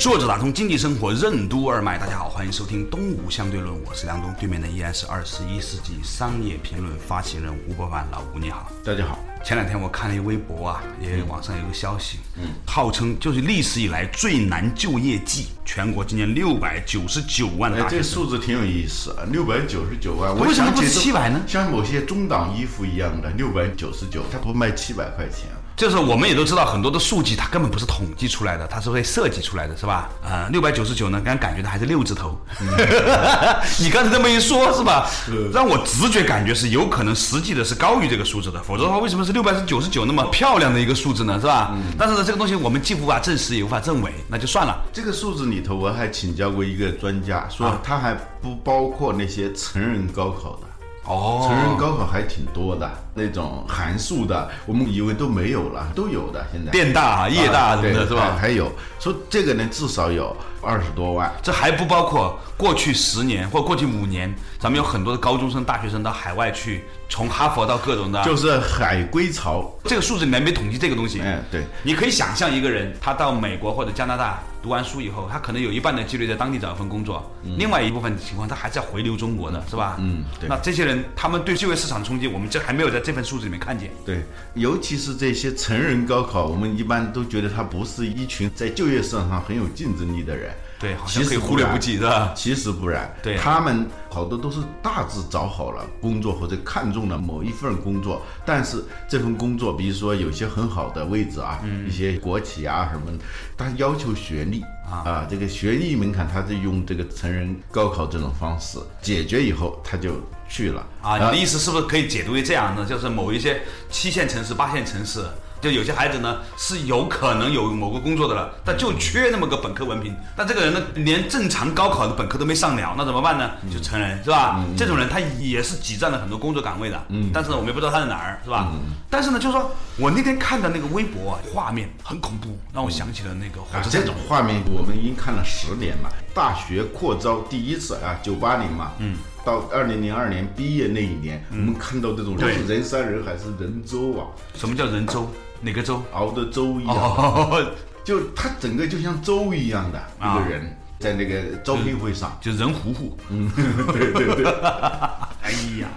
[0.00, 9.18] 坐着打通经济生活任督二脉，大家好，欢迎收听东吴相对论，我是梁东，对面的依然是二十一世纪商业评论发起人吴伯凡，老吴你好，大家好。
[9.44, 20.34] 前两天我看了一微博啊，也网上有个消息，嗯，号称就是历史以来最难就业季，全国今年六百九十九万大哎，这数字挺有意思啊，六百九十九万。
[20.40, 25.50] 为什么不是我想起700呢像某些中档衣服一样的，六百九十九，它不卖七百块钱。
[25.80, 30.10] 就是我们也都知道，很多的数据它根本不是统计出来的，它是会设计出来的，是吧？
[30.22, 32.38] 啊、6六百九十九呢，刚感觉它还是六字头。
[33.80, 35.08] 你刚才这么一说，是吧？
[35.54, 41.40] 让我直觉感觉是有可能实际的是高于这个数字的，否则的话，为什么是六百九十九那么漂亮的一个数字呢？
[41.40, 41.74] 是吧？
[41.96, 44.84] 但是呢，这个东西我们既无法证实，也无法证伪，那就算了。
[44.92, 50.66] 这个数字里头，我还请教过一个专家，说啊它还不包括那些成人高考的。
[51.06, 56.46] 哦成人高考还挺多的，那种函数的，我们以为都没有了，都有的。
[56.52, 58.36] 现在电大啊、业大什么的，对是吧？
[58.38, 61.32] 还有说这个呢，至少有二十多万。
[61.42, 71.20] 这还不包括过去十年或过去五年，咱们有很多的高中生、大学生到海外去，从哈佛到各种的，就是海归潮，这个数字里面没统计这个东西。
[71.22, 79.96] 嗯，对，你可以想象一个人，他到美国或者加拿大读完书以后，他可能有一半的几率在当地找一份工作，另外一部分情况他还是要回流中国的，是吧？
[79.98, 83.90] 嗯对那这些人，他们对就业市场冲击，我们这还没有在这份数字里面看见。
[84.04, 84.22] 对，
[84.54, 90.49] 尤其是这些成人高考，我们一般都觉得他不是一群在就业市场上很有竞争力的人。
[90.80, 93.36] 对好像其实可以忽略不计是吧其实不然，对。
[93.36, 101.86] 啊他们好多都是大致找好了工作或者看中了某一份工作，但是这份工作，比如说有些很好的位置啊，嗯。
[101.86, 103.18] 一些国企啊什么，
[103.56, 105.26] 他要求学历啊。
[105.30, 110.14] 这个学历门槛，他是用这个成人高考这种方式解决以后，他就
[110.48, 110.84] 去了。
[111.02, 112.86] 啊，你的意思是不是可以解读为这样呢？
[112.86, 115.20] 就是某一些七线城市、八线城市，
[115.60, 123.50] 就有些孩子呢是有可能有某个工作的了，但就缺那么个本科文凭，但这个人呢连正常高考的本科都没上了，那怎么办呢？
[123.72, 124.64] 就成人是吧？
[124.76, 128.72] 这种人他也是挤占了很多工作岗位的，嗯，但是呢我们也不知道他在哪儿，是吧？
[129.10, 136.10] 但是呢，就是说我那天看的那个微博啊，画面很恐怖，让我想起了那个火啊，车站这种画面我们已经看了十年了。
[136.32, 145.28] 大学扩招第一次啊，九八年嘛，嗯，到二零零二年毕业那一年，我们看到这种人山人海，是人舟啊，什么叫人州？
[145.60, 146.02] 哪个粥？
[146.12, 147.72] 熬的粥一样，哦，
[148.04, 153.16] 就他整个就像粥一样的啊一个人，在那个招聘会上，就人糊糊。
[153.28, 153.50] 嗯，
[153.92, 154.44] 对 对对，
[155.42, 155.88] 哎呀，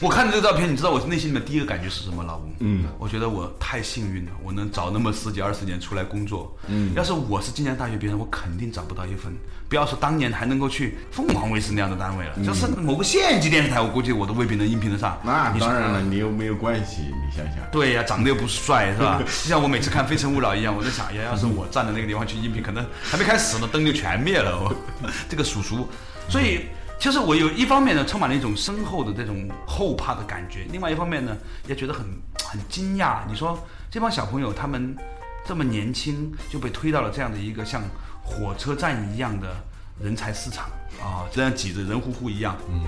[0.00, 2.22] 我看这个照片，你知道我内心里面第一个感觉是什么？
[2.24, 6.56] 老吴，嗯，我觉得我太幸运了，我能找那么十几二十年出来工作。
[6.68, 9.32] 嗯，要是我是今年大学毕业生，我肯定找不到一份，
[9.68, 15.18] 不要说当年还能够去凤凰卫视那样的单位了，就是某个县级电视台，我估计我都未必能应聘得上。
[15.24, 19.18] 嗯那你当然了，你又没有关系，你想想，对呀、长得又不帅，是吧？
[19.26, 24.56] 就像我每次看《非诚勿扰》一样，我在想，哎呀，要是我站在那个地方去应聘，可能还没开始呢，灯就全灭了。
[24.60, 24.74] 我
[25.28, 25.88] 这个叔叔，
[26.28, 26.66] 所以
[27.00, 32.04] 其实我有一方面呢，充满了一种深厚的这种后怕的感觉；，另外一方面呢，也觉得很
[32.44, 33.18] 很惊讶。
[33.28, 33.58] 你说
[33.90, 34.96] 这帮小朋友他们
[35.44, 37.82] 这么年轻就被推到了这样的一个像
[38.26, 39.56] 火车站一样的
[40.02, 40.66] 人才市场
[41.00, 42.82] 啊，这样挤得人乎乎一样，嗯，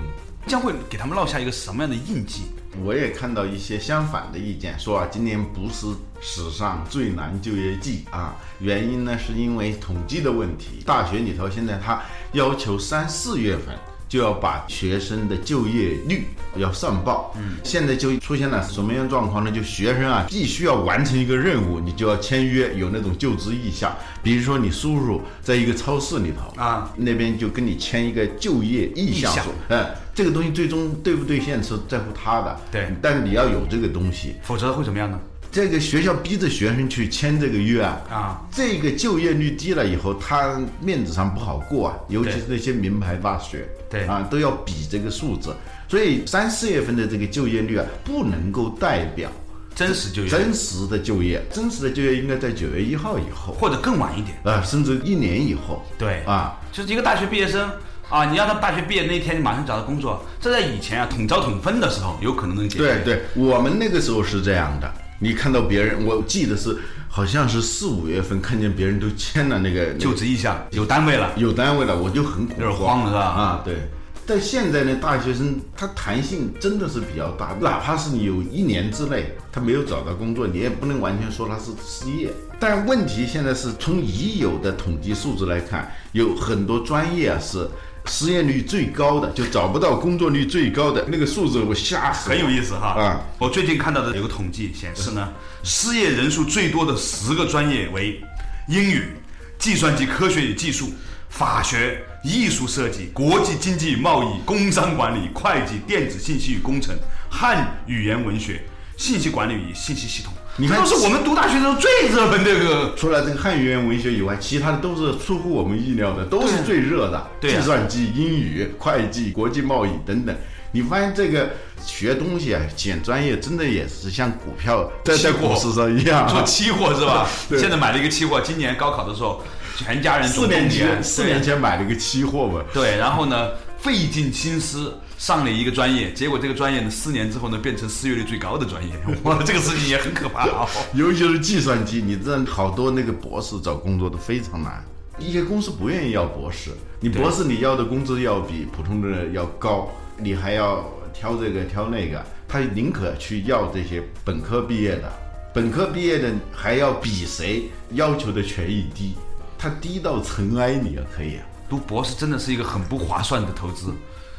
[0.47, 2.43] 将会给他们落下一个什么样的印记？
[2.85, 5.87] 我也看到一些相反的意见，说啊，今年不是
[6.21, 13.75] 史上最难就业季啊，原因呢是因为统计的问题，大学里头现在他要求三四月份。
[14.09, 16.25] 就要把学生的就业率
[16.57, 19.51] 要上报，嗯，现在就出现了什么样状况呢？
[19.51, 23.95] 就学生啊，必须要完成一个任务，你就要签约，有那种就职意向。
[24.23, 34.35] 比如说你叔叔在一个超市里头啊，那边就跟你签一个就业意向书，嗯，这个东西最终兑不兑现是在乎他的，对但你要有这个东西。
[34.43, 35.21] 否则会怎么样呢？
[35.51, 44.07] 这个学校逼着学生去签这个约啊，啊，这个就业率低了以后，他面子上不好过啊，尤其是那些名牌大学，对。
[44.07, 45.55] 啊，都要比这个数字，
[45.89, 49.31] 所以三四月份的这个就业率啊，不能够代表
[49.75, 54.37] 真实就业，真实的就业，真实的就业应该在九月一号以后，或者更晚一点。
[54.45, 56.23] 啊，甚至一年以后，对。
[56.25, 57.71] 啊，就是一个大学毕业生
[58.11, 62.85] 啊，你让他大学毕业那一天马上找到工作，这在以前啊统招统分的时候有可能能解决。
[62.85, 66.77] 对对，我们那个时候是这样的，你看到别人，我记得是
[67.09, 73.21] 好像是四五月份看见别人都签了那个就职意向有单位了，有单位了，我就很恐有点慌了是吧？
[73.21, 73.77] 啊，对。
[74.25, 82.31] 但现在呢，大学生他弹性真的是比较大，哪怕是你有一年之内他没有找到工作，你也不能完全说他是失业。
[82.61, 87.67] 但问题现在是从已有的统计数字来看，有很多专业啊是
[88.09, 92.37] 失业率最高的，就找不到工作率最高的那个数字，我吓死了。
[92.37, 93.21] 很有意思哈啊！
[93.39, 95.33] 我最近看到的有个统计显示呢，
[95.63, 98.21] 失业人数最多的十个专业为
[98.69, 99.13] 英语、
[99.59, 100.91] 计算机科学与技术、
[101.29, 102.03] 法学。
[102.25, 106.93] 艺术设计、国际经济贸易、工商管理、会计、电子信息与工程、
[107.31, 108.61] 汉语言文学、
[108.97, 112.93] 信息管理与信息系统，你看都是我们读大学的时候最热门这个。
[112.97, 117.27] 除了这个汉语言文学以外，其他的都是出乎我们意料的，都是最热的。
[117.41, 120.37] 对，计算机、英语、会计、国际贸易等等。
[120.73, 121.49] 你发现这个
[121.87, 127.29] 学东西啊，选专业真的也是像股票在在股市上一样，做期货是吧？
[127.49, 127.59] 对。
[127.59, 129.43] 现在买了一个期货，今年高考的时候。
[129.77, 132.61] 全家人四年前，四年前买了一个期货嘛。
[132.75, 138.95] 对，然后呢，费尽心思上了一个专业，结果这个专业呢，四年之后呢，变成失业率最高的专业。
[139.25, 140.67] 哇，这个事情也很可怕啊！
[140.95, 144.83] 尤其是计算机，你知道好多那个博士找工作都非常难，
[145.19, 146.71] 一些公司不愿意要博士。
[147.01, 155.13] 你博士你要的工资要比普通的人要高，你还要挑这个挑那个，他宁可去要这些本科毕业的，
[155.53, 159.15] 本科毕业的还要比谁要求的权益低。
[159.59, 161.43] 他低到尘埃里啊，可以啊。
[161.69, 163.93] 读博士真的是一个很不划算的投资，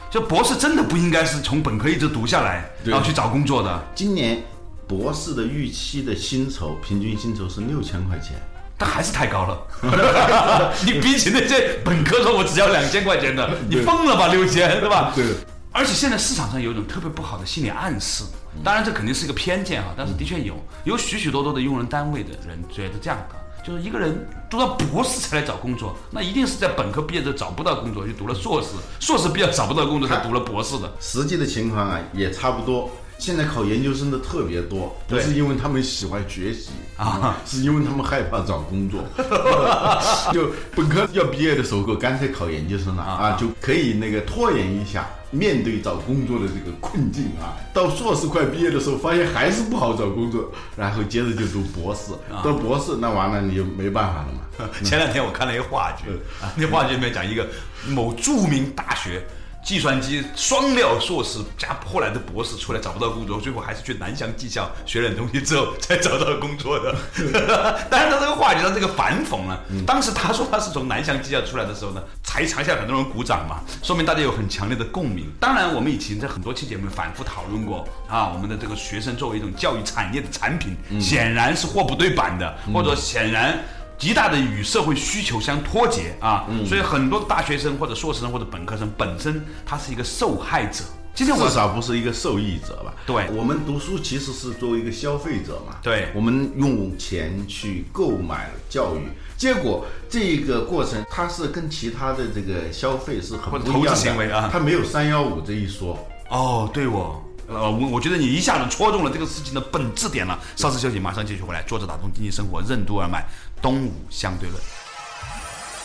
[0.09, 3.83] 就博士真的不应该是从本科一直读下来，然后去找工作的。
[3.93, 4.41] 今年
[4.87, 8.35] 博士的预期的薪酬，平均薪酬是六千块钱，
[8.75, 10.73] 但还是太高了。
[10.83, 14.27] 你比起那些本科说我只要两千块钱的， 你疯了吧？
[14.29, 15.11] 六千，对吧？
[15.15, 15.25] 对。
[15.71, 18.23] 而且现在市场上有一种特别不好的心理暗示，
[18.63, 20.55] 当然这肯定是一个偏见哈，但是的确有，
[20.85, 23.35] 有许许多多的用人单位的人觉得这样的。
[23.69, 28.69] 就是一个人读到博士才来找工作，那一定是在本科毕业的找不到工作，就读了硕士，
[28.99, 30.91] 硕士毕业找不到工作才读了博士的。
[30.99, 32.89] 实际的情况啊，也差不多。
[33.19, 39.03] 现在考研究生的特别多，不是因为他们喜欢学习啊，是因为他们害怕找工作。
[40.33, 45.07] 就本科要毕业的时候，干脆考研究生了啊，就可以那个拖延一下。
[45.31, 52.11] 面对找工作的这个困境啊，到硕士快毕业的时候，发现还是不好找工作，然后接着就读博士，
[52.41, 54.69] 读博士那完了你就没办法了嘛。
[54.83, 56.05] 前两天我看了一个话剧，
[56.41, 57.47] 啊， 那话剧里面讲一个
[57.87, 59.23] 某著名大学。
[59.69, 66.95] 计算机双料硕士加破来的博士出来找不到工作，最后还是去南翔技校学点东西之后才找到工作的。
[67.87, 75.31] 当然，他这个话题上这个反讽呢，当时他说他是从南翔技校出来的时候呢，才场下很多人鼓掌嘛，说明大家有很强烈的共鸣。
[75.39, 83.55] 当然，我们以前在很多期节目反复讨论过啊，我们的这个学生作为一种教育产业的产品，显然是货不对版的，或者显然。
[83.99, 90.85] 极大的与社会需求相脱节啊，所以很多大学生或者硕士生或者本科生本身他是一个受害者。
[91.13, 92.93] 今天至少不是一个受益者吧？
[93.05, 95.75] 对，我们读书其实是作为一个消费者嘛。
[95.81, 105.99] 对，我们用钱去购买教育，结果这个过程它是跟其他的这个消费是很不一样的，它没有三幺五这一说。
[106.29, 107.21] 哦，对哦。
[107.51, 110.37] 呃，我我觉得你一下子戳中了这个事情的本质点了。
[110.55, 111.63] 稍事休息，马上继续回来。
[111.63, 113.25] 坐着打通经济生活任督二脉，
[113.61, 114.61] 东吴相对论。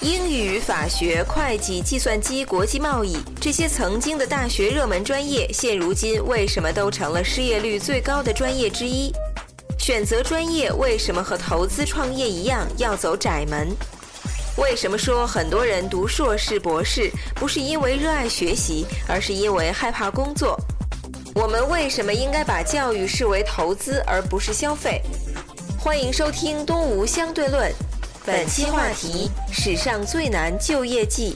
[0.00, 9.10] 英语、法学、会计、计算机、国际贸易这些曾经的大学热门专业，现如今为什么都成了失业率最高的专业之一？
[9.78, 13.68] 选择专业为什么和投资创业一样要走窄门？
[14.56, 20.58] 为什么说很多人读硕士、博士不是因为热爱学习，而是因为害怕工作？
[21.34, 25.02] 我们为什么应该把教育视为投资而不是消费？
[25.84, 27.70] 欢迎收听《东吴相对论》，
[28.24, 31.34] 本期话题：史上最难就业季。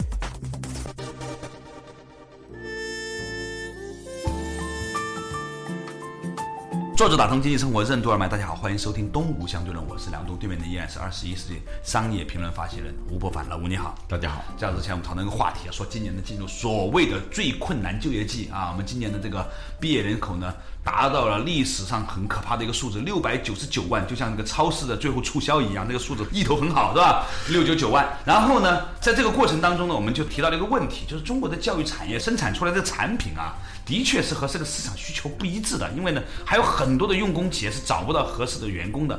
[6.98, 14.42] 作者打通经济生活任督二脉，大家好，欢迎收听东吴相对论，我是梁东，对面的依然是二十一世纪商业评论发起人吴伯凡，老吴你好，大家好。
[14.56, 20.52] 在之前我们讨论一个话题啊，说今年的进入所谓的最困难就业季啊，我们今年的这个毕业人口呢。
[20.84, 27.26] 达到了历史上很可怕的一个数字，六百九十九万，就像那个超市的最后促销一样，那个数字意头很好，是吧？
[27.50, 28.08] 六九九万。
[28.24, 33.52] 然后呢，在这个过程当中呢，我们就提到了一个问题，就是中国的教育产业生产出来的产品啊，
[33.88, 39.18] 的确是和这个市场需求不一致的，因为呢，还有很多的用工企业是找不到合适的员工的。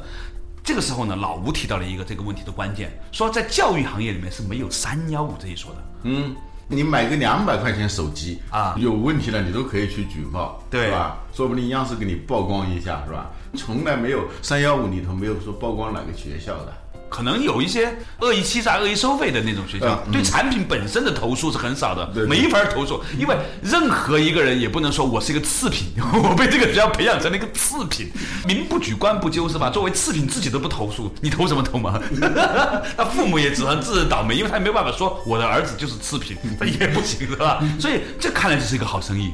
[0.64, 5.78] 这个时候呢，老吴提到了一个这个问题的关键，说在教育行业里面是没有三幺五这一说的。
[6.04, 6.36] 嗯。
[6.72, 11.18] 你买个两百块钱手机啊有问题了你都可以去举报，对吧？
[11.34, 13.32] 说不定央视给你曝光一下，是吧？
[13.58, 16.74] 从来没有三幺五里头没有说曝光哪个学校的。
[17.10, 25.88] 可能有一些恶意欺诈、恶意收费的那种学校，嗯对产品本身的投诉是很少的，没法投诉，因为任何一个人也不能说我是一个次品，
[26.24, 28.10] 我被这个学校培养成了一个次品，
[28.48, 29.70] 民不举，官不究，是吧？
[29.70, 32.00] 作为次品自己都不投诉，你投什么投嘛？
[32.96, 37.64] 那父母也只能自认倒霉，因为他也没有办法说我的儿子就是次品，他 也不行，是吧？
[37.80, 39.34] 所以这看来就是一个好生意。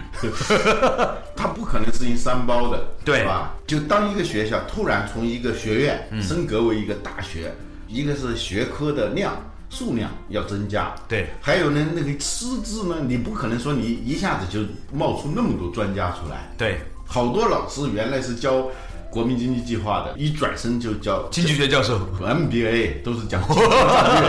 [1.36, 3.54] 他不可能是因三包的，对吧？
[3.68, 7.54] 就当一个学校突然从一个学院嗯升格为一个大学，
[7.88, 9.36] 一个是学科的量
[9.70, 14.60] 数量要增加，对还有呢那个师资呢，你不可能说你一下子就
[14.94, 18.68] 冒出那么多专家出来，对，好多老师原来是教
[19.10, 22.00] 国民经济计划的，一转身就教经济学教授。
[22.20, 24.28] MBA 都是讲经济战略，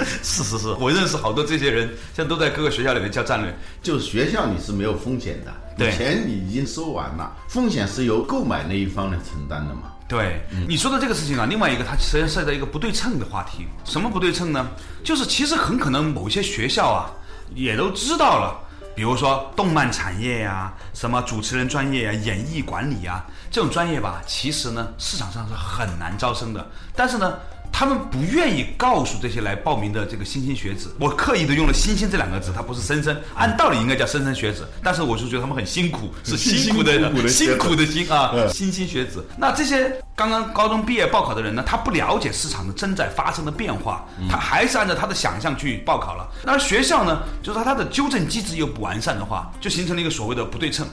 [0.22, 3.54] 是是是，我认识好多这些人，现在都在各个学校里面教战略。
[3.82, 9.92] 就学校你是没有风险的，对钱你已经收完了，风险是由购买那一方来承担的嘛。
[10.06, 13.66] 对，你说的这个事情啊，另外一个它实际上涉及到一个不对称的话题。
[13.84, 14.68] 什么不对称呢？
[15.04, 17.10] 就是其实很可能某些学校啊，
[17.54, 18.58] 也都知道了，
[18.96, 26.68] 比如说动漫产业呀、什么主持人专业呀、演艺管理呀这种专业吧，其实呢市场上是很难招生的。
[26.96, 27.38] 但是呢，
[27.72, 39.24] 他们不愿意告诉这些来报名的这个莘莘学子，我刻意的用了“莘莘”这两个字，它不是“莘莘”，按道理应该叫“莘莘学子”，但是我就觉得他们很辛苦，是辛苦的辛苦的辛苦的辛啊，嗯莘莘学子。
[39.38, 46.28] 那这些刚刚高中毕业报考的人呢，他不了解市场的正在发生的变化，他还是按照他的想象去报考了。
[46.44, 50.86] 那学校呢，就是说他的纠正机制又不完善的话，就形成了一个所谓的不对称。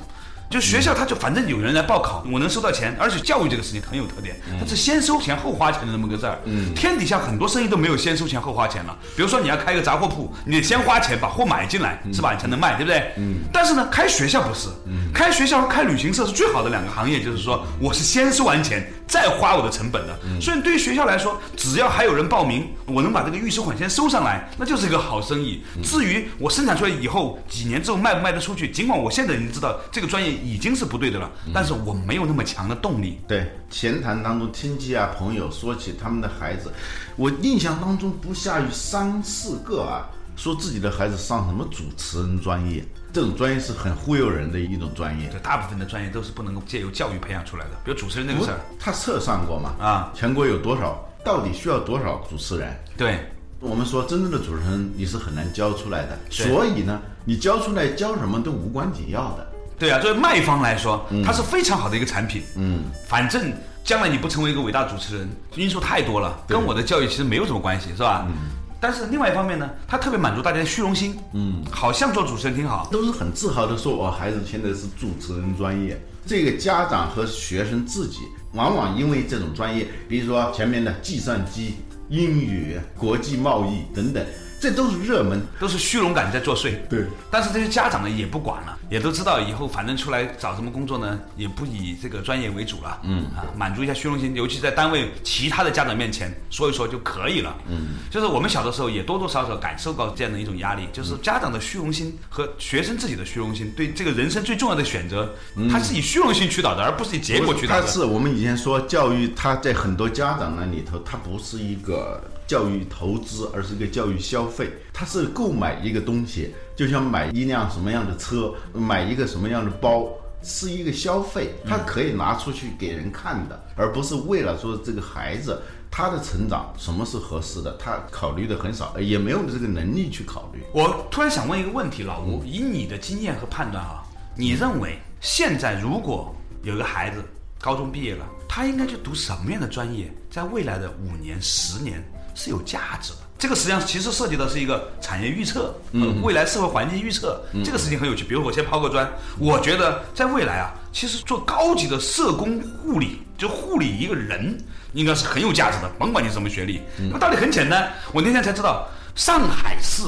[0.50, 6.40] 就学校，他就反正有人来报考，我能收到钱，而且教育这个事情很有特点，它是先收钱后花钱的那么个事儿。
[6.46, 8.98] 嗯，天底下很多生意都没有先收钱后花钱了。
[9.16, 12.34] 比如说你要开个杂货铺，你得先花钱把货买进来，是吧？
[12.34, 13.12] 你才能卖，对不对？
[13.18, 13.40] 嗯。
[13.52, 14.70] 但是呢，开学校不是，
[15.14, 20.18] 开学校和开旅行社是最好的两个行业，就是说我是先收完钱再花我的成本的。
[20.40, 25.62] 所以对于学校来说，只要还有人报名，我能把这个预收款先收上来，那就是一个好生意。
[25.84, 33.20] 至于我生产出来以后几年之后卖不卖得出去，尽管我现在已经知道这个专业已经是不对的了，但是我没有那么强的动力。
[33.28, 36.72] 对，闲谈当中亲戚啊朋友说起他们的孩子，
[37.16, 45.40] 我印象当中不下于三四个啊，说自己的孩子上什么主持人专业，这种专业是很忽悠人的一种专业对，。
[45.42, 48.60] 大部分的专业都是不能够借由教育培养出来的，比如主持人那个事儿。
[48.80, 49.74] 他测算过嘛？
[49.80, 51.04] 啊，全国有多少？
[51.26, 52.74] 到底需要多少主持人？
[52.96, 53.20] 对，
[53.60, 59.46] 我们说真正的主持人你是很难教出来的，所以呢，你教出来教什么都无关紧要的。
[59.80, 62.44] 对啊，作为卖方来说，它是非常好的一个产品。
[62.56, 63.54] 嗯，反正
[63.84, 68.26] 将来你不成为一个伟大主持人，因素太多了，跟我的教育其实没有什么关系，是吧？
[68.28, 68.36] 嗯。
[68.80, 71.18] 但是另外一方面呢，它特别满足大家的虚荣心。
[71.34, 72.88] 嗯，好像做主持人挺好。
[72.92, 76.00] 都是很自豪的说，我孩子现在是主持人专业。
[76.26, 78.20] 这个家长和学生自己，
[78.54, 81.78] 往往因为这种专业，比如说前面的计算机、
[82.10, 84.24] 英语、国际贸易等等，
[84.60, 85.42] 这都是热门。
[85.60, 86.76] 都是虚荣感在作祟。
[86.90, 93.00] 对，但是这些家长呢也不管了，也都知道以后反正出来找什么工作呢，也不以这个专业为主了。
[93.04, 97.56] 嗯啊，满足一下虚荣心，尤其在单位其他的家长面前说一说就可以了。
[97.68, 105.34] 嗯，就是我们小的时候也多多少少感受到这样的一种压力，就是家长的虚荣心和学生自己的虚荣心，对这个人生最重要的选择，
[105.72, 107.88] 它是以虚荣心驱导的，而不是以结果驱导它的。
[107.88, 114.72] 是我们以前说教育，它在很多家长那里头，它不是一个教育投资，而是一个教育消费。
[114.94, 120.08] 它是购买一个东西，就像买一辆什么样的车，买一个什么样的包，
[120.42, 125.62] 是一个消费，它可以拿出去给人看的，而不是为了说这个孩子。
[125.90, 130.62] 他的成长什么是合适的，他考虑的很少，也没有这个能力去考虑。
[130.74, 134.04] 我突然想问一个问题，老吴，以你的经验和判断啊，
[134.36, 137.24] 你认为现在如果有个孩子
[137.60, 142.04] 高中毕业了，他应该去读什么样的专业，在未来的五年、十年
[142.38, 143.18] 是有价值的？
[143.40, 148.24] 这个实际上其实涉及的是一个产业预测，嗯，未来社会环境预测，这个事情很有趣。
[148.24, 154.58] 比如我先抛个砖，我觉得在未来啊，其实做高级的社工护理，就护理一个人，
[154.94, 156.82] 应该是很有价值的，甭管你什么学历。
[157.12, 160.04] 那道理很简单，我那天才知道，上海市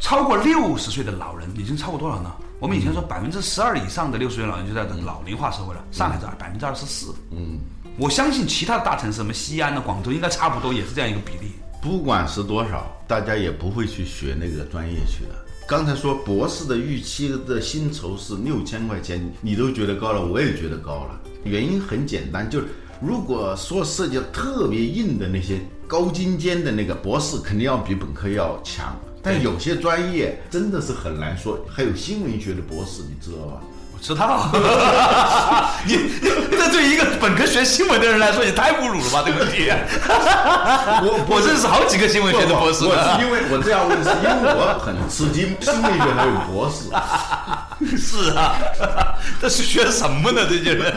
[0.00, 2.32] 超过六十岁的老人已经超过多少呢？
[2.58, 7.14] 我们以前说百分之十二以上的六十岁老人就在老龄化社会了，上海是百分之二十四。
[7.30, 7.58] 嗯，
[7.96, 11.52] 我相信其他的大城市，什么西安的、广州，应该差不多也是这样一个比例。
[11.82, 15.34] 不管是多少，大家也不会去学那个专业去的。
[15.66, 21.20] 刚才说博士的预期的薪酬是六千块钱，你都觉得高了，我也觉得高了。
[21.42, 22.68] 原因很简单，就是
[23.00, 25.58] 如果说涉及到特别硬的那些
[25.88, 28.96] 高精尖的那个博士，肯定要比本科要强。
[29.20, 33.60] 但有些专业真的是很难说，还有新闻学的博士，你知道吧？
[34.02, 34.50] 知道，
[35.86, 35.96] 你
[36.50, 39.22] 这对一个本科学新闻的人来说也太侮辱了吧？
[39.24, 46.90] 这个问题，我 我认识好几个新闻学的博士我，是因为我这样问，是因为我很吃惊，新闻学还有博士。
[47.96, 48.54] 是啊，
[49.40, 50.42] 这是学什么呢？
[50.50, 50.92] 这些人，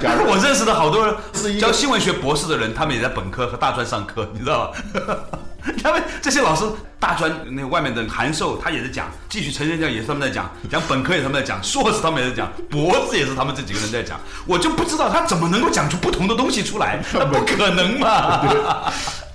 [0.00, 4.72] 但是我认识的好多是教新闻学博士的人，他们也在本科和大专上课，你知道
[5.06, 5.28] 吧？
[5.82, 6.64] 他们这些老师，
[6.98, 14.18] 大专那个外面的函授，他也在讲；继续成人教也是他们在讲，讲本科也是他们在讲，硕士他们也在讲，博士也是他们这几个人在讲。
[14.46, 18.92] 我就不知道他怎么能够讲出不同的东西出来， 那不可能嘛？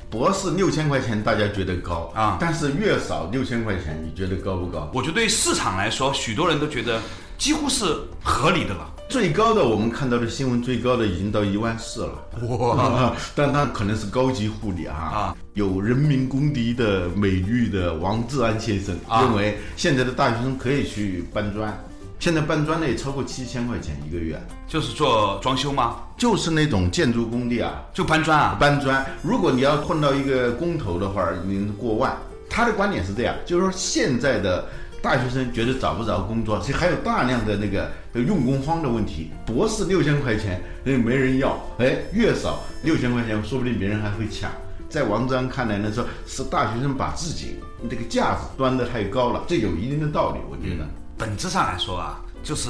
[0.10, 4.88] 博士六千块钱大家觉得高啊但是月嫂六千块钱，你觉得高不高？
[4.94, 7.02] 我觉得对市场来说，许多人都觉得
[7.36, 8.93] 几乎是合理的了。
[9.10, 12.14] 最高的我们看到的新闻，最高的已经到一万四了。
[12.58, 13.14] 哇！
[13.36, 14.96] 但它可能是高级护理啊。
[14.96, 21.72] 啊有人民公敌的美誉的王志安先生、啊认为，现在的大学生可以去搬砖，
[22.18, 25.98] 现在搬砖的也超过七千块钱一个月，就是做装修吗？
[26.18, 28.58] 就是那种建筑工地啊，就搬砖啊？
[28.60, 32.18] 搬砖，如果你要混到一个工头的话，你过万。
[32.50, 34.68] 他的观点是这样，就是说现在的
[35.04, 39.32] 大学生觉得找不着工作，其实还有大量的那个用工荒的问题。
[39.46, 44.50] 博士六千块钱，那，没人要，哎，月嫂六千块钱，说不定别人还会抢。
[44.90, 50.88] 在王章看来呢，说是大学生把自己这个架子端得太高了，这有一定的道理，我觉得。
[51.18, 52.70] 本质上来说啊，就是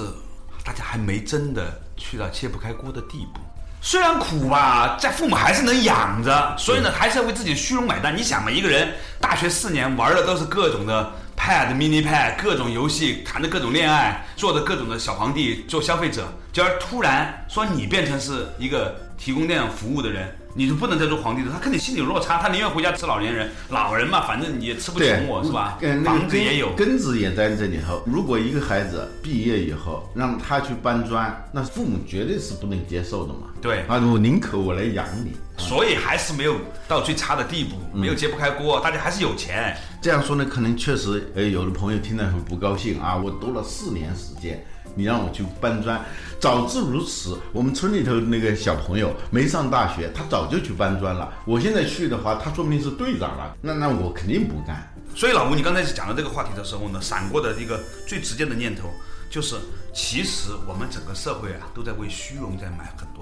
[0.66, 3.42] 大家还没真的去到揭不开锅的地步。
[3.80, 8.16] 虽然苦吧，在父母还是能养着，所以呢，还是要为自己虚荣买单。
[8.16, 16.28] 你想嘛，一个人大学四年玩的都是各种的 pad、mini pad，各种游戏，谈的各种恋爱，做的各种的小皇帝，做消费者。
[16.52, 23.50] 今儿突然说你变成是一个提供那样服务的人，你就不能再做皇帝了，他肯定心里有落差，他宁愿回家吃老年人。
[23.70, 28.04] 老人嘛，反正你也吃不穷我是吧房子也有，根子也在这里头。
[28.06, 33.48] 如果一个孩子毕业以后让他去搬砖，那父母绝对是不能接受的嘛。
[33.60, 35.32] 对啊，我宁可我来养你。
[35.58, 39.76] 所以还是没有到最差的地步，没有揭不开锅，大家还是有钱。
[40.02, 43.16] 这样说呢，可能确实，呃，有的朋友听了很不高兴啊。
[43.16, 46.04] 我读了四年时间，你让我去搬砖，
[46.40, 51.32] 早知如此，我们村里头那个小朋友没上大学，他早就去搬砖了。
[51.46, 54.92] 我现在去的话，他说不定是队长了，那那我肯定不干。
[55.16, 58.90] 所以老吴，你刚才讲到这个话题的时候呢，闪过的一个最直接的念头
[59.30, 59.56] 就是，
[59.94, 63.13] 其实我们整个社会啊，都在为虚荣在买很。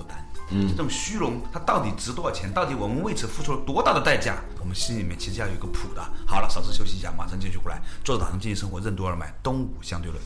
[0.54, 2.52] 嗯，这种虚荣它到底值多少钱？
[2.52, 4.36] 到底我们为此付出了多大的代价？
[4.60, 6.02] 我们心里面其实要有一个谱的。
[6.26, 7.82] 好了，稍事休息一下，马上继续回来。
[8.04, 10.22] 坐着打通经济生活，任督二脉，东吴相对论。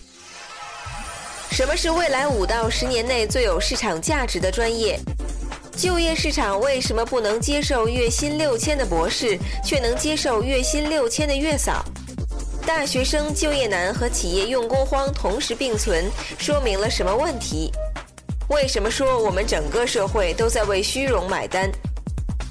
[1.51, 4.99] 什么是未来五到十年内最有市场价值的专业？
[5.77, 11.85] 就业市场为什么不能接受月薪六千的博士，却能接受月薪六千的月嫂？
[12.65, 16.09] 大学生就业难和企业用工荒同时并存，
[16.39, 17.71] 说明了什么问题？
[18.49, 21.67] 为什么说我们整个社会都在为虚荣买单？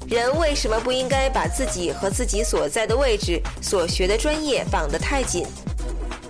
[0.08, 5.46] 人为什么不应该把自己和自己所在的位置、所学的专业绑得太紧？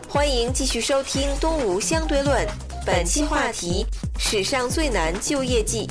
[0.07, 2.47] 欢迎继续收听《东吴相对论》，
[2.85, 3.87] 本期话题：
[4.19, 5.89] 史上最难就业季。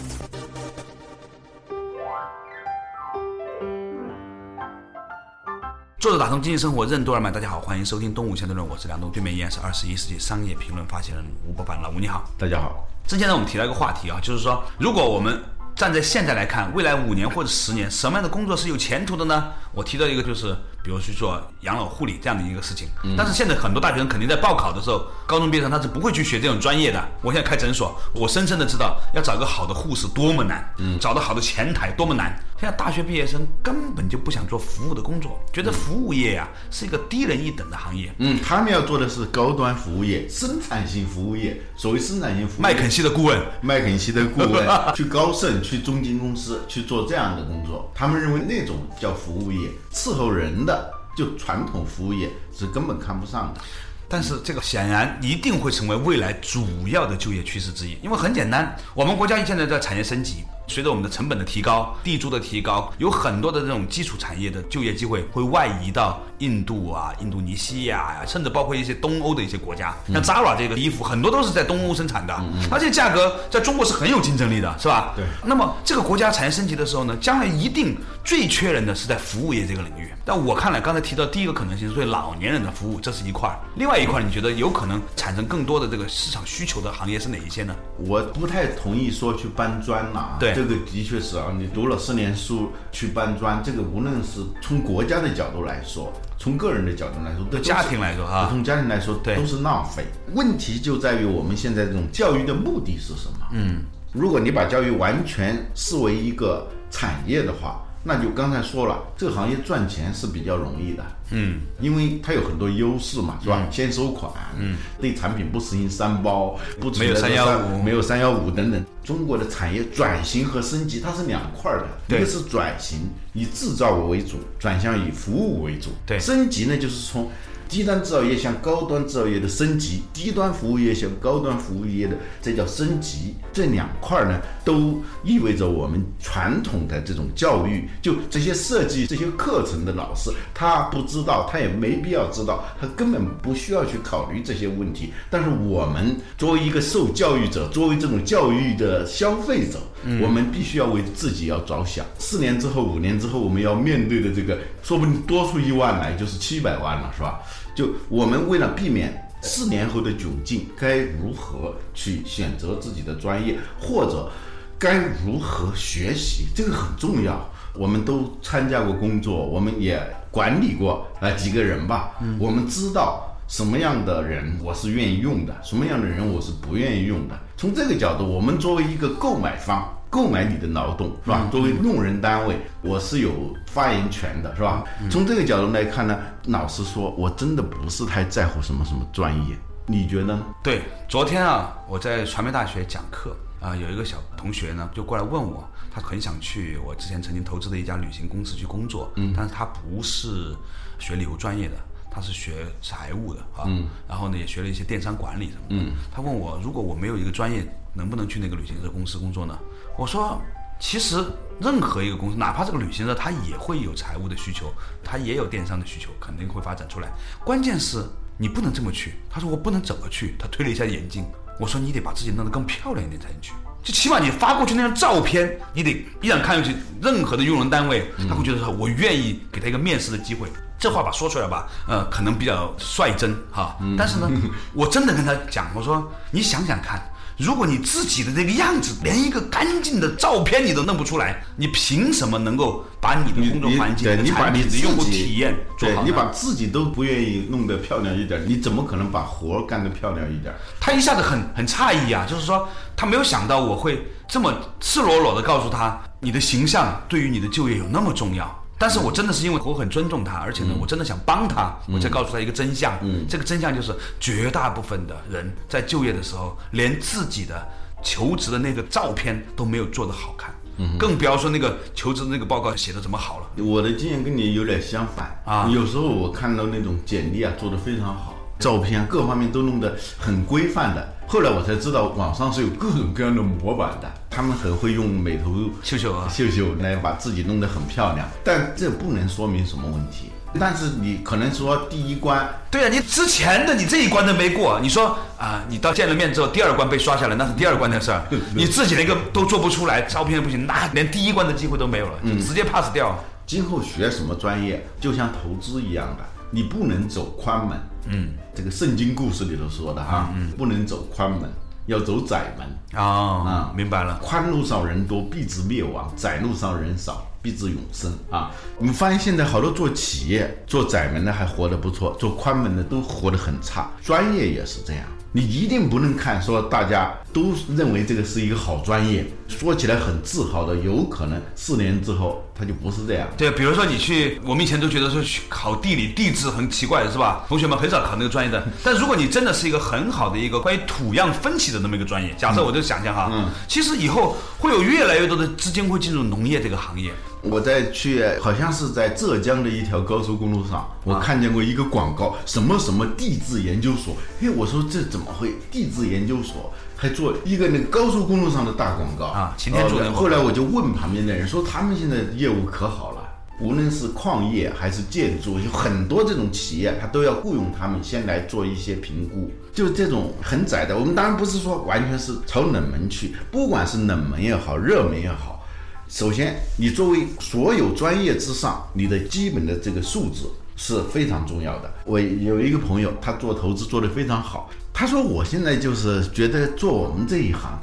[6.04, 12.30] 作者打通经济生活任督二脉，大家好，欢迎收听《东吴相对论》，我是梁东，对面依然是二十一世纪商业评论发行人吴伯凡，老吴你好。
[12.38, 15.42] 大家好，之前呢，我们提到一个话题啊，就是说，如果我们
[15.78, 19.46] 站在现在来看，未来五年或者十年，什么样的工作是有前途的呢？
[19.72, 22.90] 我提到一个就是，比如去做养老护理这样的一个事情。
[23.18, 27.02] 但是现在很多大学生肯定在报考的时候，高中毕业生他是不会去学这种专业的。
[27.22, 32.38] 我现在开诊所，我深深的知道要找个好的护士多么难，嗯找到好的前台多么难。
[32.64, 38.10] 现在大学毕业生根本就不想做服务的工作，觉得服务业呀、是一个低人一等的行业。
[38.20, 41.62] 嗯，他们要做的是高端服务业、生产性服务业。
[41.76, 53.60] 所谓生产性服务业，麦肯锡的顾问，麦肯锡的顾问去高盛、去中金公司去做这样的工作，他们认为那种叫服务业，伺候人的就传统服务业是根本看不上的。
[54.08, 69.94] 但是这个显然一定会成为未来主要的就业趋势之一，因为很简单，我们国家现在在产业升级，随着我们的成本的提高、地租的提高，有很多的这种基础产业的就业机会会外移到印度啊、印度尼西亚呀、甚至包括一些东欧的一些国家。
[70.12, 72.34] 像 Zara 这个衣服，很多都是在东欧生产的，
[72.72, 75.14] 而且价格在中国是很有竞争力的，是吧？
[75.16, 80.12] 对那么这个国家产业升级的时候呢，将来一定最缺人的是在服务业这个领域。
[80.26, 87.76] 但我看来，刚才提到第一个可能性是对老年人的服务，这是一块儿；另外一块儿，你觉得有可能产生更多的这个市场需求的行业是哪一些呢？
[87.98, 100.06] 我不太同意说去搬砖了啊，对这个的确是啊，你读了四年书去搬砖，这个无论是从国家的角度来说，从个人的角度来说，对家庭来说哈从家庭来说对都是浪费。
[100.34, 103.46] 问题就在于我们现在这种教育的目的是什么？
[103.52, 103.82] 嗯，
[104.14, 111.04] 如果你把教育完全视为一个产业的话，那就刚才说了，这个行业赚钱是比较容易的。
[111.32, 113.66] 嗯，因为它有很多优势嘛，是吧？
[113.72, 118.86] 先收款，嗯，对产品不实行三包，不没有三幺五没有三幺五等等。
[119.04, 125.90] 中国的产业转型和升级它是两块儿的，一个是转型，以制造为主，转向以服务为主。
[126.06, 127.32] 对升级呢就是从
[127.74, 133.34] 低端制造业向高端制造业的升级，低端服务业向高端服务业的这叫升级。
[133.52, 145.12] 这两块儿呢，都意味着我们传统的这种教育，就这些设计这些课程的老师，他不知道，他也没必要知道，他根本不需要去考虑这些问题。
[145.32, 149.80] 但是我们作为一个受教育者，作为这种教育的消费者，
[150.22, 152.06] 我们必须要为自己要着想。
[152.20, 157.40] 四年之后、五年之后，我们要面对的这个，说不定多出一万来就是七百万了，是吧？
[157.76, 164.32] 就我们为了避免四年后的窘境，该如何去选择自己的专业，或者
[164.78, 167.50] 该如何学习，这个很重要。
[167.76, 177.40] 我们都参加过工作，我们也管理过啊几个人吧，我们知道什么样的人我是愿意用的，什么样的人我是不愿意用的。
[177.58, 179.92] 从这个角度，我们作为一个购买方。
[180.14, 181.50] 购买你的劳动是吧？
[181.52, 184.84] 作为用人单位，我是有发言权的，是吧？
[185.10, 189.58] 从这个角度来看呢，老实说，我真的不是太在乎什么什么专业。
[189.88, 190.46] 你觉得呢？
[190.62, 200.56] 对，昨天啊，我在传媒大学讲课啊、有一个小同学呢就过来问我，他很想去我之前曾经投资的一家旅行公司去工作，嗯，但是他不是
[201.00, 201.76] 学旅游专业的。
[202.16, 205.84] 他是学财务的啊，嗯，然后呢也学了一些电商管理什么的。
[205.84, 209.58] 嗯，他问我，如果我没有一个专业，能不能去那个旅行社公司工作呢？
[209.96, 210.42] 我说，
[210.80, 211.24] 其实
[211.60, 217.10] 任何一个公司，哪怕这个旅行社，它也会有财务的需求，它也有电商的需求，肯定会发展出来。
[217.46, 218.04] 关键是
[218.38, 219.16] 你不能这么去。
[219.30, 220.36] 他说我不能怎么去？
[220.40, 221.26] 他推了一下眼镜。
[221.60, 223.54] 我说你得把自己弄得更漂亮一点才能去。
[223.84, 230.50] 就起码你发过去那张照片，你得一眼看上去，任何的用人单位他会觉得说，我愿意给他一个面试的机会。
[230.80, 234.30] 这话吧说出来吧，呃，可能比较率真哈，但是呢，
[234.74, 237.02] 我真的跟他讲，我说你想想看。
[237.44, 245.96] 如果你自己的这个样子，连一个干净的照片你都弄不出来，你凭什么能够把你的工作环境、对你把你自产品的用户体验做好？
[245.96, 250.54] 对你把自己都不愿意弄得漂亮一点，你怎么可能把活干得漂亮一点？
[250.80, 258.63] 他一下子很很诧异啊，就是说他没有想到我会这么赤裸裸的告诉他，你的形象对于你的就业有那么重要。
[258.84, 263.00] 但是我真的是因为我很尊重他，而且呢，我真的想帮他，我才告诉他一个真相。
[263.30, 267.66] 这个真相就是，绝大部分的人在就业的时候，连自己的
[268.04, 270.54] 求职的那个照片都没有做得好看，
[271.00, 273.64] 更不要说那个求职的那个报告写的怎么好了。
[273.64, 275.42] 我的经验跟你有点相反。
[275.46, 275.70] 啊。
[275.74, 278.33] 有时候我看到那种简历啊做得非常好，
[278.64, 281.06] 照片各方面都弄得很规范的。
[281.28, 290.30] 后来我才知道网上是有各种各样的模板的，他们很会用美图秀秀啊秀秀来把自己弄得很漂亮，但这不能说明什么问题。
[290.60, 298.24] 但是你可能说第一关对啊，你之前的你这一关都没过，你说啊，你到见了面之后，第二关被刷下来，那是第二关的事儿，
[298.56, 303.18] 你自己那个都做不出来，照片不行，那连第一关的机会都没有了，就直接 pass 掉。
[303.46, 307.78] 今后学什么专业，就像投资一样的，你不能走宽门。
[308.10, 311.50] 嗯，这个圣经故事里头说的哈，不能走宽门，
[311.88, 312.68] 要走窄门。
[313.02, 314.20] 哦，啊明白了。
[314.22, 318.52] 宽路上人多，必致灭亡；窄路上人少，必致永生啊！
[318.78, 323.90] 我们发现现在好多做企业、做窄门的还活得不错，做宽门的都活得很差。
[324.04, 333.28] 专业也是这样，你一定不能看说大家都认为这个是一个好专业，说起来很自豪的，有可能四年之后它就不是这样。
[333.38, 337.46] 对，比如说你去，我们以前都觉得说去考地理、地质很奇怪的是吧？
[337.48, 338.66] 同学们很少考那个专业的。
[338.84, 347.12] 但如果你真的是一个很好的一个关于土样分析的那么一个专业，假设我就想象哈，嗯其实以后会有越来越多的资金会进入农业这个行业。
[347.42, 354.16] 我在去，好像是在浙江的一条高速公路上，我看见过一个广告，什么什么地质研究所。
[354.40, 355.54] 嘿，我说这怎么会？
[355.70, 356.72] 地质研究所
[357.04, 363.18] 还做一个那个高速公路上的大广告啊擎天柱后来我就问旁边的人说，他们现在业务可好了。
[363.60, 370.98] 无论是矿业还是建筑，有很多这种企业，他都要雇佣他们先来做一些评估，就这种很窄的。
[370.98, 375.62] 我们当然不是说完全是朝冷门去，不管是冷门也好，热门也好，
[376.08, 381.94] 首先你作为所有专业之上，你的基本的这个素质是非常重要的。
[382.06, 387.80] 我有一个朋友，他做投资做得非常好，他说我现在就是觉得做我们这一行。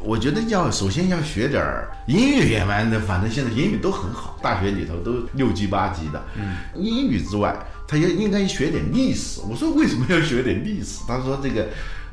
[0.00, 6.24] 我觉得要首先要学点儿英语也完的，反正现在英语都很好，大学里头都六级八级的。
[6.36, 7.52] 嗯，英语之外，
[7.88, 9.40] 他也应该学点历史。
[9.50, 11.00] 我说为什么要学点历史？
[11.08, 11.66] 他说这个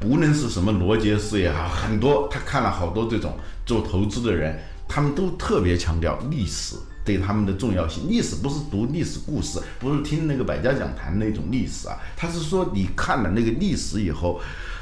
[0.04, 8.10] 无论是什么罗杰斯也好，很多他看了好多这种做投资的人，他们都特别强调历史对他们的重要性。
[8.10, 14.42] 历史不是读历史故事，不是听那个百家讲坛那种历史啊，他是说你看了那个历史以后。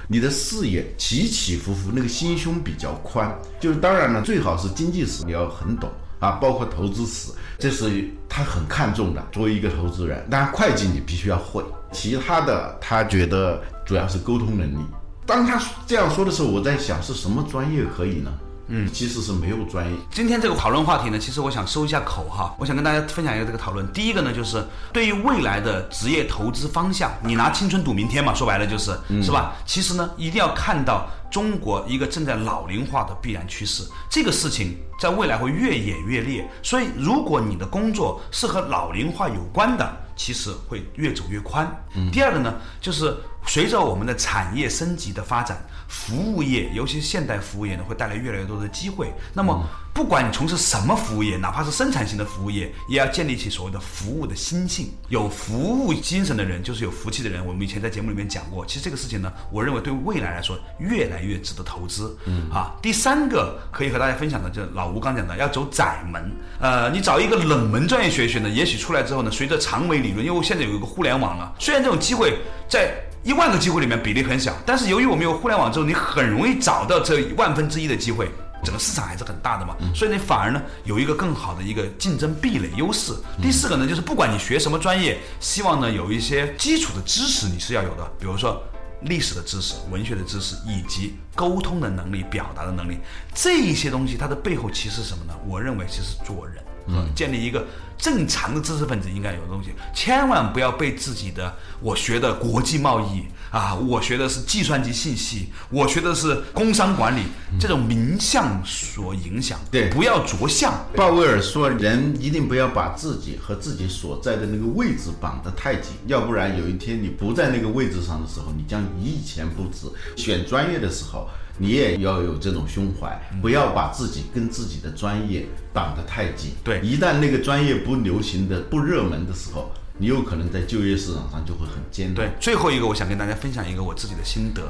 [0.10, 3.34] 你的视野起起伏伏，那个心胸比较宽。
[3.58, 9.26] 就是当然了，最好是经济史你要很懂啊，包括投资史，这是他很看重的。
[9.32, 14.84] 作为一个投资人，当然会计你必须要会，其他的他觉得主要是沟通能力。
[15.26, 15.58] 当他
[15.88, 18.32] 这样说的时候，我在想是什么专业可以呢？
[18.68, 19.98] 嗯，其实是没有专业。
[20.12, 23.86] 今天这个讨论话题呢，其实我想收一下口哈，我想跟大家分享一个这个讨论。
[23.92, 29.54] 第一个呢，就是对于未来的职业投资方向，你拿青春赌明天嘛，说白了就是，是吧？
[29.66, 36.50] 其实呢，一定要看到中国一个正在老龄化的必然趋势，这个事情在未来会越演越烈。
[36.62, 41.68] 所以，如果你的工作是和老龄化有关的，其实会越走越宽。
[42.12, 45.58] 第二个呢，就是随着我们的产业升级的发展。
[45.90, 49.14] 服务业，尤其是现代服务业呢，会带来越来越多的机会。
[49.32, 54.92] 那么，不管你从事什么服务业，哪怕是生产型的服务业，也要建立起所谓的服务的心性。
[55.10, 57.46] 有服务精神的人，就是有福气的人。
[57.46, 62.18] 我们以前在节目里面讲过，其实这个事情呢，我认为对未来来说，越来越值得投资。
[62.26, 66.32] 嗯啊，第三个可以和大家分享的，就是老吴刚讲的，要走窄门。
[66.60, 72.96] 呃，你找一个冷门专业学学呢，也许出来之后呢，随着长尾理论，因为现在有一个互联网了，虽然这种机会在。
[73.24, 78.30] 一万个机会里面比例很小，但是由于我们有互联网之后，你很容易找到这万分之一的机会，
[78.64, 83.14] 整个市场还是很大的嘛，所以你反而呢有一个更好的一个竞争壁垒优势。
[83.42, 88.62] 第四个呢，就是不管你学什么专业，希望呢有一些基础的知识你是要有的，比如说
[89.04, 92.98] 历史的知识、文学的知识以及沟通的能力、表达的能力，
[93.34, 95.34] 这一些东西它的背后其实是什么呢？
[95.48, 96.63] 我认为其实做人。
[96.88, 97.66] 嗯，建立一个
[97.98, 107.22] 正常的知识分子应该有的东西，千万不要被自己的我学的国际贸易啊，我学的是计算机信息，我学的是工商管理
[107.60, 109.60] 这种名相所影响。
[109.72, 110.74] 对，不要着相。
[110.96, 119.88] 鲍威尔说，人一定不要把自己和自己所在的那个位置绑得太紧，要不然有一天你不在那个位置上的时候，你将一钱不值。
[120.18, 121.30] 选专业的时候。
[121.58, 126.52] 你也要有这种胸怀，不要把自己跟自己的专业绑得太紧。
[126.64, 132.16] 对，一旦那个专业不流行的、不热门的时候，你有可能在就业市场上就会很艰难。
[132.16, 134.62] 对，最后一个，我想跟大家分享一个我自己的心得。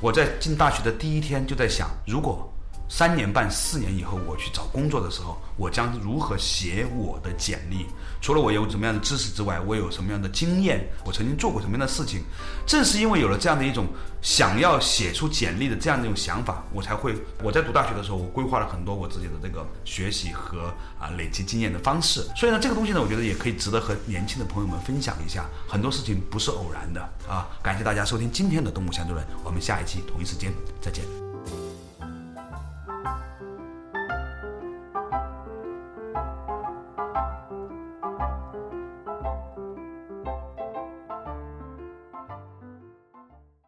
[0.00, 2.47] 我在进大学的第一天就在想，如果。
[2.88, 7.86] 三年半、四年以后，我去找工作的时候，我将如何写我的简历？
[8.20, 10.88] 除了我有什么样的知识之外，我有什么样的经验？
[11.04, 12.22] 我曾经做过什么样的事情？
[12.66, 13.86] 正是因为有了这样的一种
[14.22, 22.26] 想要写出简历的这样的一种想法，我才会我在读大学的时候，我规划了很多我自己的这个学习和啊累积经验的方式。
[22.34, 25.46] 所以呢，这个东西呢，我觉得也可以值得和年轻的朋友们分享一下。
[25.68, 27.46] 很多事情不是偶然的啊！
[27.62, 31.27] 感谢大家收听今天的《动物相对论》，我们下一期同一时间再见。